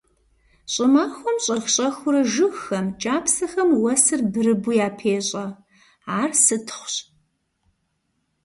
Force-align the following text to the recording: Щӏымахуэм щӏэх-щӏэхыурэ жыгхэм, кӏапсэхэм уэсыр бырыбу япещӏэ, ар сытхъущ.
Щӏымахуэм 0.73 1.37
щӏэх-щӏэхыурэ 1.45 2.21
жыгхэм, 2.33 2.85
кӏапсэхэм 3.01 3.69
уэсыр 3.81 4.21
бырыбу 4.31 4.71
япещӏэ, 4.87 5.45
ар 6.19 6.31
сытхъущ. 6.43 6.95